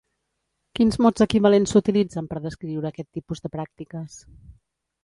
[0.79, 4.23] Quins mots equivalents s'utilitzen per descriure aquest tipus de pràctiques?